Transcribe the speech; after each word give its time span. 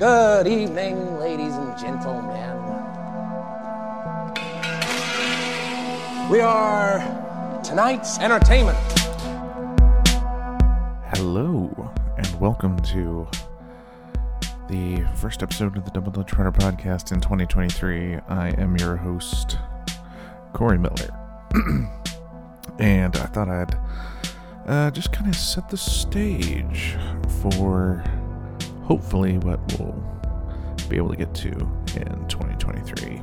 Good 0.00 0.46
evening, 0.46 1.18
ladies 1.18 1.54
and 1.56 1.78
gentlemen. 1.78 2.56
We 6.30 6.40
are 6.40 7.60
tonight's 7.62 8.18
entertainment. 8.18 8.78
Hello, 11.12 11.92
and 12.16 12.40
welcome 12.40 12.78
to 12.78 13.28
the 14.70 15.04
first 15.16 15.42
episode 15.42 15.76
of 15.76 15.84
the 15.84 15.90
Double 15.90 16.10
Dutch 16.10 16.32
Runner 16.32 16.52
podcast 16.52 17.12
in 17.12 17.20
2023. 17.20 18.20
I 18.26 18.54
am 18.56 18.78
your 18.78 18.96
host, 18.96 19.58
Corey 20.54 20.78
Miller. 20.78 21.10
and 22.78 23.14
I 23.16 23.26
thought 23.26 23.50
I'd 23.50 23.78
uh, 24.66 24.90
just 24.92 25.12
kind 25.12 25.28
of 25.28 25.36
set 25.36 25.68
the 25.68 25.76
stage 25.76 26.96
for 27.42 28.02
hopefully 28.90 29.38
what 29.38 29.60
we'll 29.78 29.94
be 30.88 30.96
able 30.96 31.08
to 31.08 31.14
get 31.14 31.32
to 31.32 31.48
in 31.94 32.26
2023. 32.26 33.22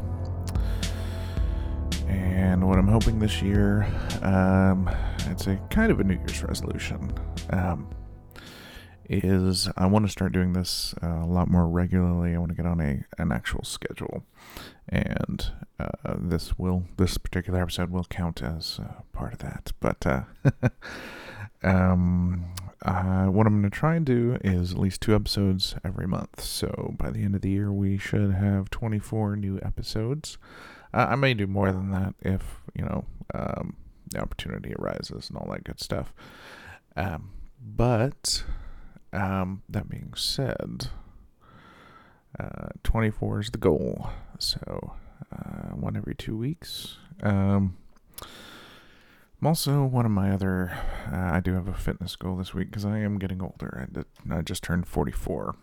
And 2.07 2.65
what 2.65 2.79
I'm 2.79 2.87
hoping 2.87 3.19
this 3.19 3.41
year, 3.41 3.85
um, 4.21 4.89
it's 5.29 5.45
a 5.47 5.57
kind 5.69 5.91
of 5.91 5.99
a 5.99 6.05
New 6.05 6.13
Year's 6.13 6.41
resolution, 6.41 7.13
um, 7.49 7.89
is 9.09 9.67
I 9.75 9.87
want 9.87 10.05
to 10.05 10.09
start 10.09 10.31
doing 10.31 10.53
this 10.53 10.95
uh, 11.03 11.23
a 11.23 11.27
lot 11.27 11.49
more 11.49 11.67
regularly. 11.67 12.33
I 12.33 12.37
want 12.37 12.51
to 12.51 12.55
get 12.55 12.65
on 12.65 12.79
a 12.79 13.03
an 13.21 13.33
actual 13.33 13.65
schedule, 13.65 14.23
and 14.87 15.51
uh, 15.81 16.15
this 16.17 16.57
will 16.57 16.85
this 16.95 17.17
particular 17.17 17.61
episode 17.61 17.89
will 17.89 18.05
count 18.05 18.41
as 18.41 18.79
uh, 18.81 19.01
part 19.11 19.33
of 19.33 19.39
that. 19.39 19.73
But 19.81 20.07
uh, 20.07 20.21
um, 21.61 22.53
uh, 22.83 23.25
what 23.25 23.47
I'm 23.47 23.61
going 23.61 23.69
to 23.69 23.75
try 23.75 23.95
and 23.95 24.05
do 24.05 24.37
is 24.43 24.71
at 24.71 24.77
least 24.77 25.01
two 25.01 25.15
episodes 25.15 25.75
every 25.83 26.07
month. 26.07 26.41
So 26.41 26.93
by 26.97 27.09
the 27.09 27.23
end 27.23 27.35
of 27.35 27.41
the 27.41 27.49
year, 27.49 27.71
we 27.71 27.97
should 27.97 28.33
have 28.33 28.69
24 28.69 29.35
new 29.35 29.59
episodes. 29.63 30.37
Uh, 30.93 31.07
I 31.09 31.15
may 31.15 31.33
do 31.33 31.47
more 31.47 31.71
than 31.71 31.91
that 31.91 32.15
if 32.21 32.61
you 32.73 32.83
know 32.83 33.05
um, 33.33 33.75
the 34.09 34.21
opportunity 34.21 34.73
arises 34.75 35.29
and 35.29 35.37
all 35.37 35.49
that 35.51 35.63
good 35.63 35.81
stuff. 35.81 36.13
Um, 36.95 37.31
but 37.61 38.43
um, 39.11 39.63
that 39.69 39.89
being 39.89 40.13
said, 40.15 40.87
uh, 42.39 42.69
24 42.83 43.39
is 43.41 43.49
the 43.49 43.57
goal. 43.57 44.09
So 44.39 44.93
uh, 45.31 45.69
one 45.75 45.97
every 45.97 46.15
two 46.15 46.37
weeks. 46.37 46.97
Um, 47.21 47.77
I'm 49.39 49.47
also 49.47 49.83
one 49.83 50.05
of 50.05 50.11
my 50.11 50.31
other. 50.31 50.75
Uh, 51.11 51.29
I 51.33 51.39
do 51.41 51.53
have 51.53 51.67
a 51.67 51.73
fitness 51.73 52.15
goal 52.15 52.37
this 52.37 52.55
week 52.55 52.71
because 52.71 52.85
I 52.85 52.97
am 52.97 53.19
getting 53.19 53.41
older. 53.41 53.87
I, 53.87 53.93
did, 53.93 54.05
I 54.31 54.41
just 54.41 54.63
turned 54.63 54.87
44, 54.87 55.55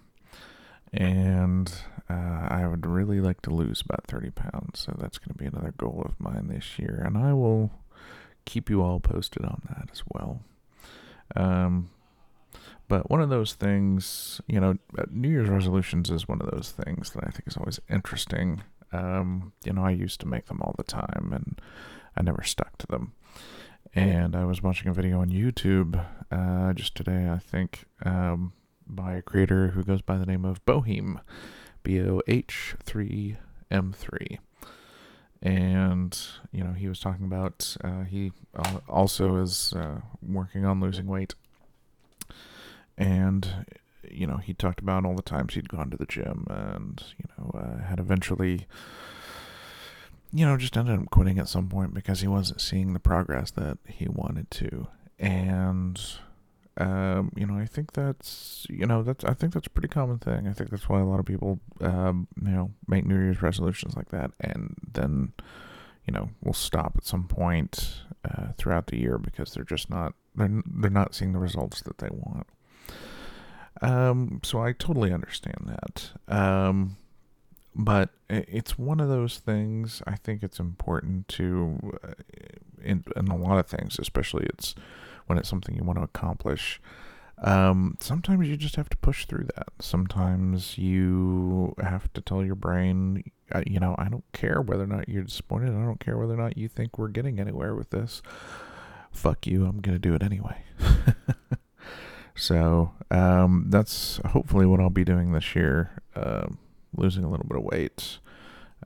and 0.92 1.75
uh, 2.08 2.47
I 2.50 2.69
would 2.69 2.86
really 2.86 3.20
like 3.20 3.42
to 3.42 3.50
lose 3.50 3.80
about 3.80 4.06
30 4.06 4.30
pounds. 4.30 4.78
So 4.78 4.95
that's 4.97 5.19
going 5.19 5.36
to 5.36 5.42
be 5.42 5.47
another 5.47 5.75
goal 5.77 6.02
of 6.05 6.20
mine 6.20 6.47
this 6.47 6.78
year, 6.78 7.02
and 7.05 7.19
I 7.19 7.33
will 7.33 7.72
keep 8.45 8.70
you 8.70 8.80
all 8.80 9.00
posted 9.00 9.45
on 9.45 9.62
that 9.69 9.89
as 9.91 10.02
well. 10.12 10.42
Um, 11.34 11.91
but 12.86 13.11
one 13.11 13.22
of 13.22 13.28
those 13.28 13.55
things, 13.55 14.41
you 14.47 14.61
know, 14.61 14.77
uh, 14.97 15.05
New 15.11 15.30
Year's 15.30 15.48
resolutions 15.48 16.11
is 16.11 16.28
one 16.28 16.41
of 16.41 16.48
those 16.48 16.70
things 16.70 17.11
that 17.11 17.25
I 17.25 17.30
think 17.30 17.48
is 17.48 17.56
always 17.56 17.80
interesting. 17.91 18.62
Um, 18.92 19.52
you 19.64 19.72
know, 19.72 19.84
I 19.84 19.91
used 19.91 20.20
to 20.20 20.28
make 20.28 20.47
them 20.47 20.61
all 20.62 20.77
the 20.77 20.84
time, 20.84 21.33
and 21.33 21.61
I 22.17 22.22
never 22.22 22.45
stuck 22.45 22.78
to 22.78 22.86
them 22.86 23.14
and 23.94 24.34
I 24.34 24.44
was 24.44 24.62
watching 24.62 24.88
a 24.88 24.92
video 24.92 25.20
on 25.20 25.28
YouTube 25.28 26.04
uh, 26.30 26.72
just 26.72 26.94
today, 26.94 27.28
I 27.28 27.38
think, 27.38 27.84
um, 28.04 28.52
by 28.86 29.14
a 29.14 29.22
creator 29.22 29.68
who 29.68 29.84
goes 29.84 30.02
by 30.02 30.16
the 30.16 30.26
name 30.26 30.44
of 30.44 30.64
Bohem, 30.64 31.20
B 31.82 32.00
O 32.00 32.20
H 32.26 32.74
3 32.82 33.36
M 33.70 33.92
3. 33.96 34.38
And, 35.40 36.18
you 36.52 36.64
know, 36.64 36.72
he 36.72 36.88
was 36.88 36.98
talking 36.98 37.26
about, 37.26 37.76
uh, 37.84 38.04
he 38.04 38.32
also 38.88 39.36
is 39.36 39.74
uh, 39.74 40.00
working 40.22 40.64
on 40.64 40.80
losing 40.80 41.06
weight. 41.06 41.34
And, 42.96 43.66
you 44.10 44.27
know, 44.27 44.38
he 44.38 44.54
talked 44.54 44.80
about 44.80 45.04
all 45.04 45.14
the 45.14 45.22
times 45.22 45.54
he'd 45.54 45.68
gone 45.68 45.90
to 45.90 45.96
the 45.96 46.06
gym 46.06 46.46
and, 46.48 47.02
you 47.18 47.27
know, 47.36 47.50
uh, 47.58 47.86
had 47.86 48.00
eventually 48.00 48.66
you 50.34 50.45
know, 50.45 50.56
just 50.56 50.77
ended 50.77 50.98
up 50.98 51.11
quitting 51.11 51.39
at 51.39 51.48
some 51.48 51.68
point 51.68 51.95
because 51.95 52.20
he 52.20 52.27
wasn't 52.27 52.61
seeing 52.61 52.92
the 52.92 52.98
progress 52.98 53.52
that 53.52 53.78
he 53.86 54.08
wanted 54.08 54.50
to. 54.50 54.89
And, 55.17 56.00
um, 56.77 57.30
you 57.36 57.46
know, 57.46 57.56
I 57.56 57.67
think 57.67 57.92
that's, 57.92 58.67
you 58.68 58.84
know, 58.84 59.05
that's, 59.05 59.24
I 59.24 59.33
think 59.33 59.55
that's 59.55 59.68
a 59.68 59.70
pretty 59.70 59.86
common 59.86 60.18
thing. 60.18 60.48
I 60.48 60.52
think 60.52 60.70
that's 60.70 60.89
why 60.89 61.00
a 61.00 61.05
lot 61.05 61.20
of 61.20 61.27
people, 61.27 61.61
um, 61.80 62.27
you 62.42 62.50
know, 62.50 62.72
make 62.89 63.06
New 63.06 63.14
Year's 63.14 63.42
resolutions 63.42 63.96
like 63.96 64.08
that 64.11 64.33
and 64.40 64.74
then, 64.92 65.34
you 66.05 66.12
know, 66.12 66.30
will 66.42 66.52
stop 66.52 66.95
at 66.96 67.06
some 67.06 67.28
point 67.28 68.02
uh, 68.28 68.48
throughout 68.58 68.89
the 68.89 68.98
year 68.98 69.18
because 69.18 69.55
they're 69.55 69.62
just 69.62 69.89
not, 69.89 70.14
they're, 70.34 70.62
they're 70.66 70.90
not 70.90 71.14
seeing 71.14 71.33
the 71.33 71.39
results 71.39 71.80
that 71.83 71.98
they 71.98 72.08
want. 72.11 72.48
Um, 73.83 74.40
so 74.42 74.61
I 74.61 74.72
totally 74.72 75.12
understand 75.12 75.68
that. 75.68 76.11
Um, 76.27 76.96
but 77.74 78.11
it's 78.29 78.79
one 78.79 79.01
of 79.01 79.08
those 79.08 79.39
things 79.39 80.02
i 80.07 80.14
think 80.14 80.42
it's 80.42 80.58
important 80.61 81.27
to 81.29 81.79
uh, 82.02 82.12
in, 82.83 83.05
in 83.17 83.29
a 83.29 83.36
lot 83.36 83.58
of 83.58 83.67
things 83.67 83.98
especially 83.98 84.46
it's 84.46 84.74
when 85.27 85.39
it's 85.39 85.48
something 85.48 85.74
you 85.74 85.83
want 85.83 85.98
to 85.98 86.05
accomplish 86.05 86.80
um, 87.39 87.96
sometimes 88.01 88.46
you 88.46 88.57
just 88.57 88.77
have 88.77 88.89
to 88.90 88.96
push 88.98 89.27
through 89.27 89.48
that. 89.57 89.67
Sometimes 89.80 90.79
you 90.79 91.74
have 91.83 92.11
to 92.13 92.20
tell 92.20 92.45
your 92.45 92.55
brain 92.55 93.24
you 93.67 93.79
know 93.79 93.95
i 93.98 94.08
don't 94.08 94.24
care 94.33 94.61
whether 94.63 94.84
or 94.84 94.86
not 94.86 95.08
you're 95.08 95.23
disappointed 95.23 95.68
i 95.68 95.84
don't 95.84 96.01
care 96.01 96.17
whether 96.17 96.33
or 96.33 96.39
not 96.39 96.57
you 96.57 96.67
think 96.67 96.96
we're 96.96 97.08
getting 97.08 97.40
anywhere 97.40 97.74
with 97.74 97.90
this. 97.90 98.23
Fuck 99.11 99.46
you 99.46 99.67
i'm 99.67 99.80
gonna 99.80 99.98
do 99.98 100.14
it 100.14 100.23
anyway. 100.23 100.63
So 102.36 102.92
um, 103.11 103.67
that's 103.68 104.20
hopefully 104.27 104.67
what 104.67 104.80
i'll 104.80 104.90
be 104.90 105.05
doing 105.05 105.33
this 105.33 105.55
year 105.55 106.02
um, 106.17 106.58
losing 106.96 107.24
a 107.24 107.30
little 107.30 107.46
bit 107.46 107.58
of 107.58 107.64
weight. 107.64 108.18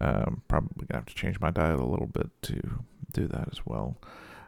Um, 0.01 0.43
probably 0.49 0.87
gonna 0.87 1.01
have 1.01 1.07
to 1.07 1.15
change 1.15 1.41
my 1.41 1.51
diet 1.51 1.81
a 1.81 1.85
little 1.85 2.07
bit 2.07 2.31
to 2.43 2.61
do 3.13 3.27
that 3.27 3.49
as 3.51 3.67
well. 3.67 3.97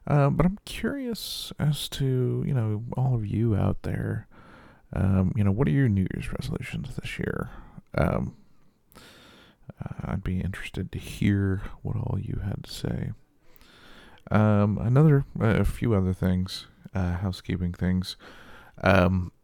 Um, 0.06 0.36
but 0.36 0.46
I'm 0.46 0.58
curious 0.64 1.52
as 1.58 1.88
to 1.90 2.44
you 2.46 2.54
know 2.54 2.84
all 2.96 3.14
of 3.14 3.26
you 3.26 3.54
out 3.54 3.82
there. 3.82 4.26
Um, 4.92 5.32
you 5.36 5.44
know, 5.44 5.52
what 5.52 5.68
are 5.68 5.72
your 5.72 5.88
New 5.88 6.06
Year's 6.14 6.32
resolutions 6.32 6.96
this 6.96 7.18
year? 7.18 7.50
Um, 7.96 8.34
uh, 9.80 10.12
I'd 10.12 10.24
be 10.24 10.40
interested 10.40 10.90
to 10.92 10.98
hear 10.98 11.62
what 11.82 11.96
all 11.96 12.18
you 12.20 12.40
had 12.44 12.64
to 12.64 12.70
say. 12.70 13.12
Um, 14.30 14.78
another, 14.78 15.24
a 15.38 15.64
few 15.64 15.94
other 15.94 16.12
things, 16.12 16.66
uh, 16.94 17.18
housekeeping 17.18 17.72
things. 17.72 18.16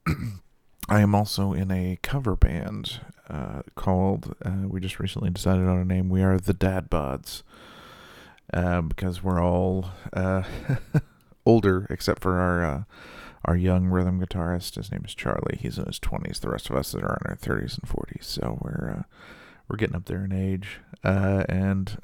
I 0.88 1.00
am 1.00 1.14
also 1.14 1.52
in 1.52 1.70
a 1.70 1.98
cover 2.02 2.36
band 2.36 3.00
uh, 3.28 3.62
called, 3.74 4.34
uh, 4.44 4.68
we 4.68 4.80
just 4.80 5.00
recently 5.00 5.30
decided 5.30 5.66
on 5.66 5.78
a 5.78 5.84
name. 5.84 6.08
We 6.08 6.22
are 6.22 6.38
the 6.38 6.54
Dad 6.54 6.88
Bods. 6.90 7.42
Uh, 8.54 8.80
because 8.80 9.24
we're 9.24 9.42
all 9.42 9.90
uh, 10.12 10.44
older, 11.46 11.86
except 11.90 12.22
for 12.22 12.38
our 12.38 12.64
uh, 12.64 12.82
our 13.44 13.56
young 13.56 13.86
rhythm 13.86 14.20
guitarist. 14.20 14.76
His 14.76 14.92
name 14.92 15.02
is 15.04 15.14
Charlie. 15.16 15.58
He's 15.60 15.78
in 15.78 15.86
his 15.86 15.98
twenties. 15.98 16.38
The 16.38 16.50
rest 16.50 16.70
of 16.70 16.76
us 16.76 16.94
are 16.94 17.18
in 17.24 17.30
our 17.30 17.36
thirties 17.36 17.76
and 17.76 17.88
forties. 17.88 18.24
So 18.24 18.58
we're 18.62 18.98
uh, 18.98 19.02
we're 19.68 19.76
getting 19.76 19.96
up 19.96 20.04
there 20.04 20.24
in 20.24 20.32
age, 20.32 20.78
and 21.02 21.98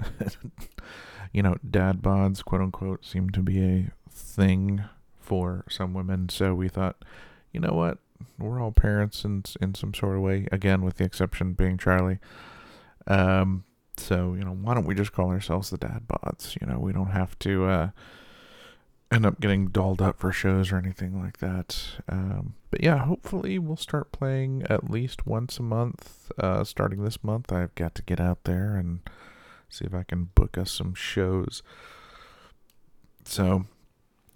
you 1.32 1.44
know, 1.44 1.59
dad 1.69 2.03
bods, 2.03 2.44
quote 2.44 2.60
unquote, 2.60 3.04
seem 3.04 3.31
to 3.31 3.41
be 3.41 3.62
a 3.62 3.93
thing 4.10 4.82
for 5.20 5.64
some 5.69 5.94
women. 5.94 6.28
So 6.28 6.54
we 6.54 6.69
thought, 6.69 7.04
you 7.53 7.60
know 7.60 7.72
what? 7.72 7.99
We're 8.38 8.60
all 8.60 8.72
parents 8.72 9.24
in 9.24 9.44
in 9.60 9.74
some 9.74 9.94
sort 9.94 10.16
of 10.16 10.22
way. 10.22 10.46
Again, 10.52 10.82
with 10.82 10.96
the 10.96 11.04
exception 11.04 11.52
being 11.54 11.78
Charlie. 11.78 12.19
Um, 13.06 13.64
so 13.96 14.34
you 14.34 14.44
know, 14.44 14.52
why 14.52 14.74
don't 14.74 14.86
we 14.86 14.94
just 14.94 15.12
call 15.12 15.30
ourselves 15.30 15.70
the 15.70 15.78
Dad 15.78 16.06
Bods? 16.08 16.60
You 16.60 16.66
know, 16.66 16.78
we 16.78 16.92
don't 16.92 17.10
have 17.10 17.38
to 17.40 17.64
uh, 17.66 17.90
end 19.10 19.26
up 19.26 19.40
getting 19.40 19.69
dolled 19.69 20.00
up 20.00 20.19
for 20.19 20.32
shows 20.32 20.72
or 20.72 20.76
anything 20.76 21.20
like 21.20 21.38
that. 21.38 21.78
Um, 22.08 22.54
but 22.70 22.82
yeah, 22.82 22.98
hopefully 23.04 23.58
we'll 23.58 23.76
start 23.76 24.12
playing 24.12 24.64
at 24.70 24.90
least 24.90 25.26
once 25.26 25.58
a 25.58 25.62
month. 25.62 26.32
Uh, 26.38 26.64
starting 26.64 27.04
this 27.04 27.22
month, 27.22 27.52
I've 27.52 27.75
got 27.75 27.94
to 27.96 28.02
get 28.02 28.20
out 28.20 28.44
there 28.44 28.76
and 28.76 29.00
see 29.68 29.84
if 29.84 29.94
I 29.94 30.04
can 30.04 30.30
book 30.34 30.56
us 30.56 30.70
some 30.70 30.94
shows. 30.94 31.62
So 33.25 33.66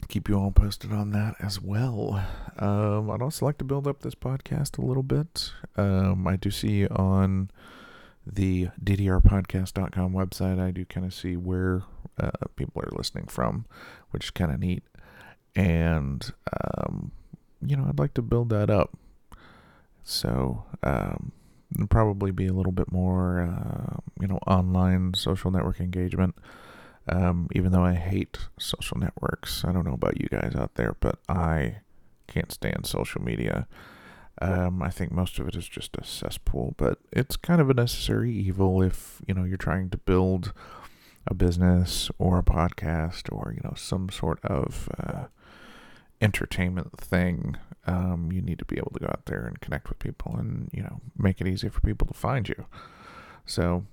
keep 0.08 0.28
you 0.28 0.38
all 0.38 0.50
posted 0.50 0.92
on 0.92 1.10
that 1.10 1.34
as 1.40 1.60
well. 1.60 2.24
Um, 2.58 3.10
I'd 3.10 3.22
also 3.22 3.46
like 3.46 3.58
to 3.58 3.64
build 3.64 3.86
up 3.86 4.00
this 4.00 4.14
podcast 4.14 4.78
a 4.78 4.84
little 4.84 5.02
bit. 5.02 5.52
Um, 5.76 6.26
I 6.26 6.36
do 6.36 6.50
see 6.50 6.86
on 6.86 7.50
the 8.26 8.68
ddrpodcast.com 8.82 10.12
website, 10.12 10.60
I 10.60 10.70
do 10.70 10.84
kind 10.84 11.06
of 11.06 11.14
see 11.14 11.36
where 11.36 11.82
uh, 12.18 12.30
people 12.56 12.82
are 12.82 12.96
listening 12.96 13.26
from, 13.26 13.66
which 14.10 14.24
is 14.24 14.30
kind 14.30 14.50
of 14.50 14.58
neat. 14.58 14.82
And, 15.54 16.32
um, 16.78 17.12
you 17.64 17.76
know, 17.76 17.86
I'd 17.88 17.98
like 17.98 18.14
to 18.14 18.22
build 18.22 18.50
that 18.50 18.68
up. 18.68 18.96
So, 20.02 20.64
um, 20.82 21.32
probably 21.88 22.30
be 22.30 22.46
a 22.46 22.52
little 22.52 22.72
bit 22.72 22.90
more, 22.92 23.40
uh, 23.40 23.96
you 24.20 24.26
know, 24.26 24.38
online 24.46 25.14
social 25.14 25.50
network 25.50 25.80
engagement. 25.80 26.34
Um, 27.08 27.48
even 27.54 27.72
though 27.72 27.84
I 27.84 27.94
hate 27.94 28.38
social 28.58 28.98
networks, 28.98 29.64
I 29.64 29.72
don't 29.72 29.86
know 29.86 29.94
about 29.94 30.20
you 30.20 30.28
guys 30.28 30.54
out 30.56 30.74
there, 30.74 30.96
but 30.98 31.18
I 31.28 31.76
can't 32.26 32.50
stand 32.52 32.86
social 32.86 33.22
media. 33.22 33.68
Um, 34.42 34.82
I 34.82 34.90
think 34.90 35.12
most 35.12 35.38
of 35.38 35.48
it 35.48 35.56
is 35.56 35.68
just 35.68 35.96
a 35.96 36.04
cesspool, 36.04 36.74
but 36.76 36.98
it's 37.12 37.36
kind 37.36 37.60
of 37.60 37.70
a 37.70 37.74
necessary 37.74 38.32
evil 38.32 38.82
if 38.82 39.22
you 39.26 39.34
know 39.34 39.44
you're 39.44 39.56
trying 39.56 39.88
to 39.90 39.96
build 39.96 40.52
a 41.26 41.34
business 41.34 42.10
or 42.18 42.38
a 42.38 42.42
podcast 42.42 43.32
or 43.32 43.52
you 43.54 43.60
know 43.64 43.74
some 43.76 44.10
sort 44.10 44.44
of 44.44 44.88
uh, 44.98 45.24
entertainment 46.20 46.98
thing. 46.98 47.56
Um, 47.86 48.30
you 48.32 48.42
need 48.42 48.58
to 48.58 48.64
be 48.64 48.76
able 48.76 48.90
to 48.94 49.00
go 49.00 49.06
out 49.06 49.26
there 49.26 49.46
and 49.46 49.60
connect 49.60 49.88
with 49.88 49.98
people 50.00 50.36
and 50.36 50.68
you 50.72 50.82
know 50.82 51.00
make 51.16 51.40
it 51.40 51.46
easy 51.46 51.68
for 51.68 51.80
people 51.80 52.06
to 52.06 52.14
find 52.14 52.48
you. 52.48 52.66
So 53.46 53.84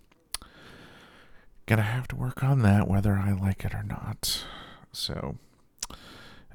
gonna 1.65 1.81
have 1.81 2.07
to 2.09 2.15
work 2.15 2.43
on 2.43 2.61
that 2.61 2.87
whether 2.87 3.13
I 3.13 3.31
like 3.31 3.65
it 3.65 3.73
or 3.73 3.83
not. 3.83 4.45
So 4.91 5.37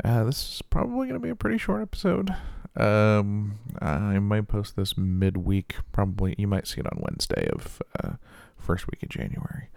uh, 0.04 0.24
this 0.24 0.54
is 0.54 0.62
probably 0.62 1.08
gonna 1.08 1.18
be 1.18 1.30
a 1.30 1.36
pretty 1.36 1.58
short 1.58 1.82
episode. 1.82 2.34
Um, 2.76 3.58
I 3.80 4.18
might 4.18 4.46
post 4.46 4.76
this 4.76 4.96
midweek. 4.96 5.76
Probably 5.92 6.34
you 6.38 6.46
might 6.46 6.66
see 6.66 6.80
it 6.80 6.86
on 6.86 7.00
Wednesday 7.00 7.48
of 7.52 7.82
uh, 8.02 8.12
first 8.56 8.86
week 8.86 9.02
of 9.02 9.08
January. 9.08 9.68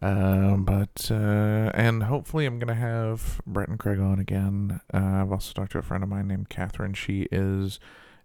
Um, 0.00 0.64
but 0.64 1.08
uh, 1.10 1.70
and 1.74 2.04
hopefully 2.04 2.46
I'm 2.46 2.58
gonna 2.58 2.74
have 2.74 3.40
Brett 3.46 3.68
and 3.68 3.78
Craig 3.78 4.00
on 4.00 4.18
again. 4.18 4.80
Uh, 4.92 5.22
I've 5.22 5.32
also 5.32 5.52
talked 5.52 5.72
to 5.72 5.78
a 5.78 5.82
friend 5.82 6.02
of 6.02 6.08
mine 6.08 6.28
named 6.28 6.48
Catherine. 6.48 6.94
She 6.94 7.28
is 7.30 7.78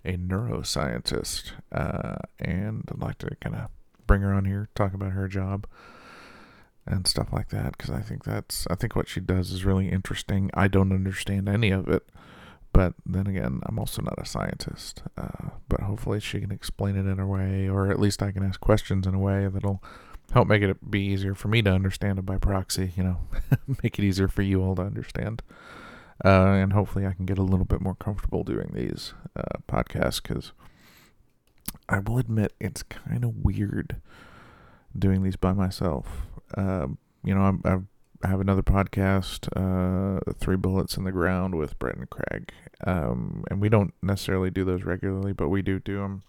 a 0.06 0.14
neuroscientist, 0.14 1.52
uh, 1.72 2.16
and 2.40 2.84
I'd 2.92 3.02
like 3.02 3.18
to 3.20 3.36
kind 3.42 3.56
of 3.56 3.70
bring 4.08 4.22
her 4.22 4.34
on 4.34 4.46
here, 4.46 4.70
talk 4.74 4.94
about 4.94 5.12
her 5.12 5.28
job 5.28 5.68
and 6.88 7.08
stuff 7.08 7.32
like 7.32 7.50
that, 7.50 7.78
because 7.78 7.90
I 7.92 8.02
think 8.02 8.24
that's 8.24 8.68
I 8.70 8.76
think 8.76 8.96
what 8.96 9.08
she 9.08 9.20
does 9.20 9.52
is 9.52 9.66
really 9.66 9.90
interesting. 9.90 10.50
I 10.54 10.68
don't 10.68 10.92
understand 10.92 11.50
any 11.50 11.72
of 11.72 11.88
it, 11.88 12.08
but 12.74 12.94
then 13.06 13.28
again, 13.28 13.62
I'm 13.64 13.80
also 13.80 14.02
not 14.02 14.20
a 14.20 14.26
scientist. 14.26 15.04
Uh, 15.18 15.50
but 15.68 15.82
hopefully 15.82 16.20
she 16.20 16.40
can 16.40 16.52
explain 16.52 16.96
it 16.96 17.10
in 17.10 17.20
a 17.20 17.28
way, 17.28 17.68
or 17.68 17.90
at 17.90 18.00
least 18.00 18.22
I 18.22 18.32
can 18.32 18.44
ask 18.44 18.60
questions 18.60 19.08
in 19.08 19.14
a 19.14 19.20
way 19.20 19.48
that'll 19.48 19.84
help 20.32 20.48
make 20.48 20.62
it 20.62 20.92
be 20.92 21.02
easier 21.02 21.34
for 21.34 21.48
me 21.48 21.62
to 21.62 21.72
understand 21.72 22.20
it 22.20 22.26
by 22.26 22.38
proxy, 22.38 22.94
you 22.96 23.04
know, 23.04 23.18
make 23.84 23.98
it 23.98 24.04
easier 24.04 24.28
for 24.28 24.42
you 24.42 24.62
all 24.62 24.76
to 24.76 24.82
understand. 24.82 25.42
Uh, 26.24 26.54
and 26.54 26.74
hopefully 26.74 27.06
I 27.06 27.14
can 27.14 27.26
get 27.26 27.38
a 27.38 27.44
little 27.44 27.66
bit 27.66 27.82
more 27.82 27.96
comfortable 27.96 28.44
doing 28.44 28.72
these 28.74 29.14
uh, 29.36 29.60
podcasts 29.68 30.22
because 30.22 30.52
I 31.88 32.00
will 32.00 32.18
admit 32.18 32.54
it's 32.60 32.84
kind 32.84 33.24
of 33.24 33.38
weird 33.38 33.98
doing 34.98 35.24
these 35.24 35.36
by 35.36 35.54
myself. 35.54 36.08
Um, 36.56 36.98
you 37.24 37.34
know, 37.34 37.42
I'm, 37.42 37.62
I've, 37.66 37.84
I 38.24 38.28
have 38.30 38.40
another 38.40 38.64
podcast, 38.64 39.48
uh, 39.56 40.20
Three 40.40 40.56
Bullets 40.56 40.98
in 40.98 41.04
the 41.04 41.12
Ground 41.12 41.56
with 41.56 41.78
Brett 41.78 41.98
and 41.98 42.10
Craig. 42.10 42.52
Um, 42.86 43.44
and 43.50 43.62
we 43.62 43.70
don't 43.70 43.94
necessarily 44.02 44.50
do 44.50 44.64
those 44.64 44.84
regularly, 44.84 45.34
but 45.34 45.50
we 45.50 45.62
do 45.62 45.80
do 45.80 45.98
them 45.98 46.24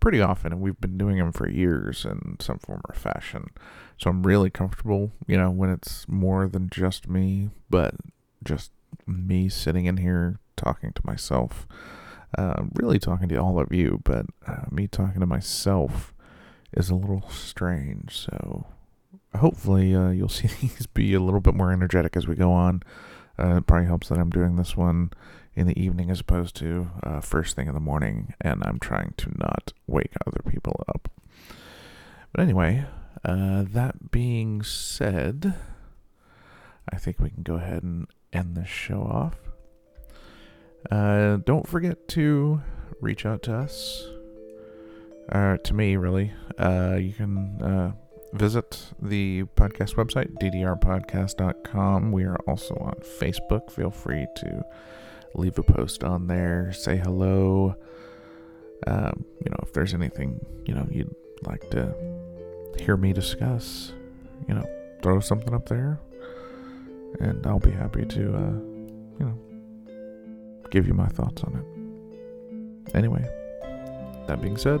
pretty 0.00 0.20
often, 0.20 0.52
and 0.52 0.60
we've 0.60 0.80
been 0.80 0.96
doing 0.96 1.18
them 1.18 1.32
for 1.32 1.48
years 1.48 2.04
in 2.04 2.36
some 2.40 2.58
form 2.58 2.80
or 2.88 2.94
fashion. 2.94 3.50
So 3.98 4.10
I'm 4.10 4.22
really 4.22 4.48
comfortable, 4.48 5.12
you 5.26 5.36
know, 5.36 5.50
when 5.50 5.70
it's 5.70 6.06
more 6.08 6.46
than 6.48 6.70
just 6.70 7.08
me, 7.08 7.50
but 7.68 7.94
just 8.44 8.70
me 9.06 9.48
sitting 9.48 9.86
in 9.86 9.98
here 9.98 10.38
talking 10.56 10.92
to 10.92 11.02
myself. 11.04 11.66
Uh, 12.36 12.64
really 12.74 12.98
talking 12.98 13.28
to 13.28 13.36
all 13.36 13.58
of 13.58 13.72
you, 13.72 14.00
but 14.04 14.26
uh, 14.46 14.64
me 14.70 14.86
talking 14.86 15.20
to 15.20 15.26
myself 15.26 16.12
is 16.72 16.90
a 16.90 16.94
little 16.94 17.28
strange. 17.30 18.16
So 18.16 18.66
hopefully 19.36 19.94
uh, 19.94 20.10
you'll 20.10 20.28
see 20.28 20.48
these 20.48 20.86
be 20.86 21.14
a 21.14 21.20
little 21.20 21.40
bit 21.40 21.54
more 21.54 21.72
energetic 21.72 22.16
as 22.16 22.26
we 22.26 22.34
go 22.34 22.52
on. 22.52 22.82
Uh, 23.38 23.58
it 23.58 23.66
probably 23.66 23.86
helps 23.86 24.08
that 24.08 24.18
I'm 24.18 24.30
doing 24.30 24.56
this 24.56 24.76
one 24.76 25.12
in 25.54 25.66
the 25.66 25.80
evening 25.80 26.10
as 26.10 26.20
opposed 26.20 26.56
to 26.56 26.90
uh, 27.02 27.20
first 27.20 27.56
thing 27.56 27.68
in 27.68 27.74
the 27.74 27.80
morning, 27.80 28.34
and 28.40 28.62
I'm 28.64 28.78
trying 28.78 29.14
to 29.18 29.30
not 29.36 29.72
wake 29.86 30.12
other 30.26 30.40
people 30.48 30.84
up. 30.88 31.08
But 32.32 32.42
anyway, 32.42 32.84
uh, 33.24 33.64
that 33.68 34.10
being 34.10 34.62
said, 34.62 35.54
I 36.92 36.96
think 36.96 37.18
we 37.20 37.30
can 37.30 37.42
go 37.42 37.54
ahead 37.54 37.82
and 37.82 38.06
end 38.32 38.56
this 38.56 38.68
show 38.68 39.02
off. 39.02 39.36
Uh, 40.90 41.36
don't 41.44 41.66
forget 41.66 42.08
to 42.08 42.60
reach 43.00 43.26
out 43.26 43.42
to 43.44 43.54
us, 43.54 44.06
uh, 45.30 45.56
to 45.58 45.74
me, 45.74 45.96
really. 45.96 46.32
Uh, 46.58 46.96
you 47.00 47.12
can 47.12 47.60
uh, 47.62 47.92
visit 48.32 48.88
the 49.00 49.44
podcast 49.56 49.94
website, 49.94 50.32
ddrpodcast.com. 50.40 52.12
We 52.12 52.24
are 52.24 52.38
also 52.46 52.74
on 52.76 52.94
Facebook. 53.20 53.70
Feel 53.70 53.90
free 53.90 54.26
to 54.36 54.64
leave 55.34 55.58
a 55.58 55.62
post 55.62 56.04
on 56.04 56.26
there, 56.26 56.72
say 56.72 56.96
hello. 56.96 57.74
Um, 58.86 59.24
you 59.44 59.50
know, 59.50 59.58
if 59.62 59.72
there's 59.72 59.94
anything, 59.94 60.44
you 60.64 60.74
know, 60.74 60.86
you'd 60.90 61.14
like 61.42 61.68
to 61.70 61.94
hear 62.80 62.96
me 62.96 63.12
discuss, 63.12 63.92
you 64.48 64.54
know, 64.54 64.64
throw 65.02 65.20
something 65.20 65.54
up 65.54 65.68
there. 65.68 66.00
And 67.20 67.46
I'll 67.46 67.58
be 67.58 67.70
happy 67.70 68.04
to, 68.04 68.36
uh, 68.36 68.52
you 69.18 69.24
know, 69.26 69.38
give 70.70 70.86
you 70.86 70.94
my 70.94 71.08
thoughts 71.08 71.42
on 71.42 71.54
it. 71.56 72.94
Anyway, 72.94 73.24
that 74.26 74.40
being 74.40 74.56
said, 74.56 74.80